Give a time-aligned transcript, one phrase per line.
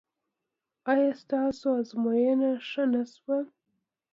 [0.91, 3.39] ایا ستاسو ازموینه ښه نه شوه؟